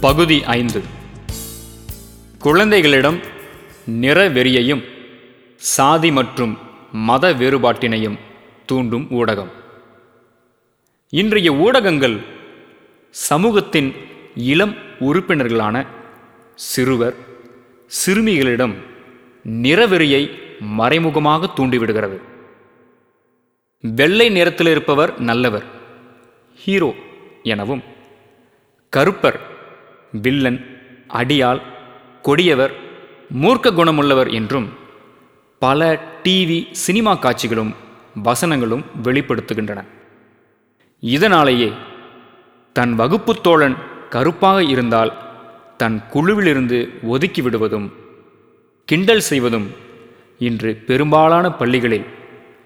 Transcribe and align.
பகுதி 0.00 0.44
ஐந்து. 0.44 0.82
குழந்தைகளிடம் 2.38 3.18
நிறவெறியையும் 3.90 4.84
சாதி 5.56 6.10
மற்றும் 6.10 6.58
மத 6.92 7.32
வேறுபாட்டினையும் 7.32 8.18
தூண்டும் 8.66 9.06
ஊடகம். 9.10 9.50
இன்றைய 11.10 11.52
ஊடகங்கள் 11.52 12.16
சமூகத்தின் 13.10 13.94
இளம் 14.34 14.74
உறுப்பினர்களான 15.00 15.86
சிறுவர் 16.54 17.14
சிறுமிகளிடம் 17.86 18.74
நிறவெறியை 19.44 20.22
மறைமுகமாக 20.60 21.50
தூண்டிவிடுகிறது. 21.56 22.20
வெள்ளை 23.80 24.28
நிறத்தில் 24.28 24.66
இருப்பவர் 24.66 25.20
நல்லவர் 25.20 25.64
ஹீரோ 26.54 26.94
எனவும் 27.42 27.82
கருப்பர் 28.96 29.40
வில்லன் 30.12 30.78
அடியாள் 31.08 31.60
கொடியவர் 32.22 32.72
மூர்க்க 33.40 33.70
குணமுள்ளவர் 33.70 34.32
என்றும் 34.32 34.68
பல 35.58 36.00
டிவி 36.24 36.72
சினிமா 36.72 37.14
காட்சிகளும் 37.14 37.74
வசனங்களும் 38.24 38.84
வெளிப்படுத்துகின்றன. 39.02 39.84
இதனாலேயே 41.00 41.72
தன் 42.72 42.94
வகுப்பு 42.94 43.40
தோழன் 43.40 43.76
கருப்பாக 44.08 44.62
இருந்தால் 44.62 45.12
தன் 45.76 46.02
குழுவிலிருந்து 46.12 46.90
ஒதுக்கி 47.02 47.42
விடுவதும் 47.42 47.92
கிண்டல் 48.84 49.20
செய்வதும் 49.20 49.70
இன்று 50.38 50.82
பெரும்பாலான 50.86 51.52
பள்ளிகளில் 51.52 52.06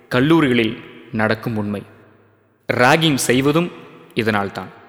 கல்லூரிகளில் 0.08 0.80
நடக்கும் 1.12 1.56
உண்மை. 1.56 1.82
ராகிங் 2.72 3.14
செய்வதும் 3.14 3.70
இதனால்தான். 4.14 4.82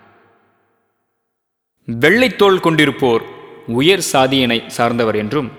வெள்ளைத்தோல் 1.87 2.63
கொண்டிருப்போர் 2.65 3.23
உயர் 3.79 4.03
சாதியினை 4.11 4.57
சார்ந்தவர் 4.67 5.15
என்றும் 5.15 5.49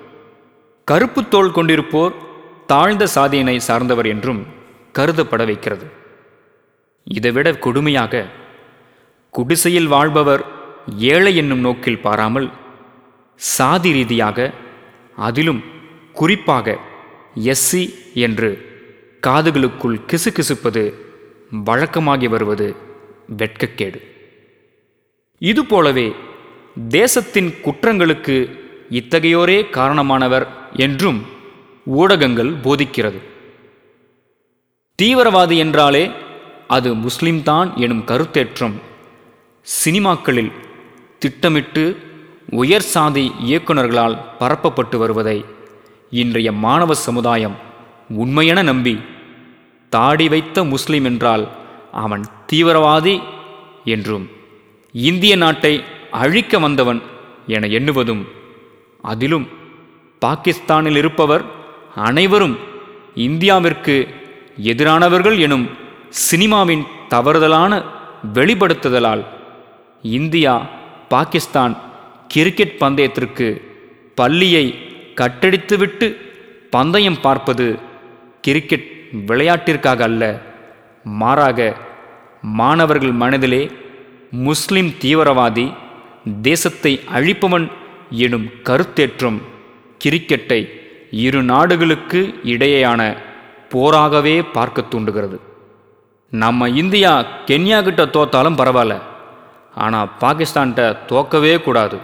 கருப்பு 0.84 1.28
தோல் 1.28 1.52
கொண்டிருப்போர் 1.52 2.14
தாழ்ந்த 2.66 3.04
சாதியினை 3.14 3.56
சார்ந்தவர் 3.56 4.06
என்றும் 4.06 4.40
கருதப்பட 4.98 5.44
வைக்கிறது. 5.44 5.86
இதைவிட 7.04 7.52
கொடுமையாக 7.52 8.24
குடிசையில் 9.30 9.86
வாழ்பவர் 9.86 10.42
ஏழை 11.12 11.36
என்னும் 11.36 11.60
நோக்கில் 11.60 12.00
பாராமல் 12.00 12.48
சாதி 13.36 13.92
ரீதியாக 13.92 14.48
அதிலும் 15.16 15.62
குறிப்பாக 16.12 16.76
எஸ்சி 17.52 17.84
என்று 18.26 18.50
காதுகளுக்குள் 19.22 19.98
கிசுகிசுப்பது 20.10 20.84
வழக்கமாகி 21.64 22.28
வருவது 22.28 22.68
வெட்கக்கேடு. 23.36 23.98
இதுபோலவே 25.38 26.12
தேசத்தின் 26.88 27.54
குற்றங்களுக்கு 27.64 28.50
இத்தகையோரே 28.90 29.66
காரணமானவர் 29.72 30.46
என்றும் 30.72 31.22
ஊடகங்கள் 31.86 32.54
போதிக்கிறது. 32.56 33.18
தீவிரவாதி 35.02 35.56
என்றாலே 35.56 36.10
அது 36.66 36.94
முஸ்லிம்தான் 36.94 37.76
எனும் 37.76 38.04
கருத்தேற்றம் 38.06 38.74
சினிமாக்களில் 39.84 40.52
திட்டமிட்டு 41.18 41.96
உயர் 42.50 42.82
சாதி 42.82 43.32
இயக்குநர்களால் 43.42 44.18
பரப்பப்பட்டு 44.40 44.96
வருவதை 44.96 45.44
இன்றைய 46.10 46.52
மாணவ 46.52 46.94
சமுதாயம் 46.94 47.56
உண்மையென 48.10 48.62
நம்பி 48.62 49.00
தாடி 49.88 50.28
வைத்த 50.28 50.64
முஸ்லிம் 50.64 51.04
என்றால் 51.04 51.48
அவன் 51.92 52.24
தீவிரவாதி 52.52 53.22
என்றும் 53.84 54.28
இந்திய 55.04 55.34
நாட்டை 55.36 55.72
அழிக்க 56.20 56.58
வந்தவன் 56.58 57.00
என 57.46 57.68
எண்ணுவதும் 57.78 58.22
அதிலும் 59.04 59.46
பாகிஸ்தானில் 60.22 60.96
இருப்பவர் 60.96 61.44
அனைவரும் 62.04 62.56
இந்தியாவிற்கு 63.16 63.96
எதிரானவர்கள் 64.70 65.36
எனும் 65.38 65.66
சினிமாவின் 66.22 66.84
தவறுதலான 67.08 67.72
வெளிப்படுத்துதலால் 68.34 69.22
இந்தியா 70.04 70.54
பாகிஸ்தான் 71.08 71.74
கிரிக்கெட் 72.28 72.78
பந்தயத்திற்கு 72.80 73.48
பள்ளியை 74.18 74.66
கட்டடித்துவிட்டு 75.14 76.06
பந்தயம் 76.70 77.20
பார்ப்பது 77.20 77.66
கிரிக்கெட் 78.40 78.88
விளையாட்டிற்காக 79.28 80.02
அல்ல 80.02 80.24
மாறாக 81.14 81.60
மாணவர்கள் 82.56 83.14
மனதிலே 83.14 83.62
முஸ்லிம் 84.30 84.92
தீவிரவாதி 85.00 85.74
தேசத்தை 86.42 87.00
அழிப்பவன் 87.14 87.70
எனும் 88.10 88.48
கருத்தேற்றம் 88.64 89.38
கிரிக்கெட்டை 90.04 90.68
இரு 91.10 91.42
நாடுகளுக்கு 91.42 92.34
இடையேயான 92.44 93.16
போராகவே 93.68 94.42
பார்க்க 94.42 94.82
தூண்டுகிறது. 94.82 95.40
நம்ம 96.30 96.68
இந்தியா 96.68 97.24
கென்யா 97.46 97.82
கிட்ட 97.82 98.04
தோத்தாலும் 98.04 98.58
பரவாயில்ல. 98.58 99.00
ஆனால் 99.74 100.10
பாகிஸ்தான்கிட்ட 100.20 100.96
தோக்கவே 101.08 101.62
கூடாது. 101.62 101.98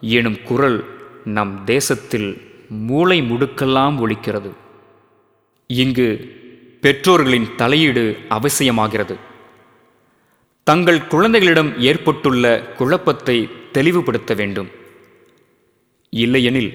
எனும் 0.00 0.42
குரல் 0.44 0.84
நம் 1.24 1.64
தேசத்தில் 1.64 2.42
மூளை 2.68 3.22
முடுக்கெல்லாம் 3.22 3.98
ஒலிக்கிறது 4.00 4.50
இங்கு 5.66 6.08
பெற்றோர்களின் 6.80 7.48
தலையீடு 7.56 8.18
அவசியமாகிறது. 8.30 9.16
தங்கள் 10.64 11.06
குழந்தைகளிடம் 11.06 11.80
ஏற்பட்டுள்ள 11.80 12.62
குழப்பத்தை 12.62 13.48
தெளிவுபடுத்த 13.72 14.34
வேண்டும். 14.34 14.68
இல்லையெனில் 16.10 16.72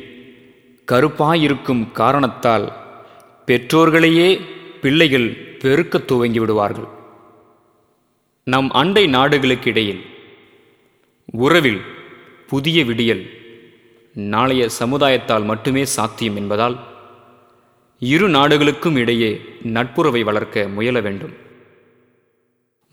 கருப்பாயிருக்கும் 0.91 1.91
காரணத்தால் 1.91 2.73
பெற்றோர்களையே 3.47 4.41
பிள்ளைகள் 4.81 5.57
பெருக்கத் 5.61 6.05
துவங்கி 6.05 6.39
விடுவார்கள். 6.39 6.87
நம் 8.43 8.71
அண்டை 8.71 9.07
நாடுகளுக்கு 9.07 9.69
இடையில் 9.69 10.05
உறவில் 11.31 11.81
புதிய 12.47 12.83
விடியல் 12.83 13.29
நாளைய 14.13 14.67
சமுதாயத்தால் 14.79 15.45
மட்டுமே 15.45 15.85
சாத்தியம் 15.85 16.35
என்பதால் 16.35 16.79
இரு 17.99 18.29
நாடுகளுக்கும் 18.29 18.95
இடையே 18.95 19.41
நட்புறவை 19.63 20.23
வளர்க்க 20.23 20.67
முயல 20.67 20.99
வேண்டும். 20.99 21.47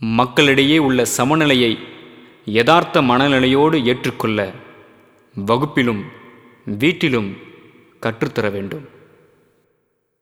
மக்களிடையே 0.01 0.79
உள்ள 0.79 1.05
சமநிலையை 1.05 1.79
யதார்த்த 2.45 3.03
மனநிலையோடு 3.03 3.85
ஏற்றுக்கொள்ள 3.85 4.41
வகுப்பிலும் 5.35 6.03
வீட்டிலும் 6.65 7.37
கற்றுத்தர 8.01 8.51
வேண்டும். 8.51 8.85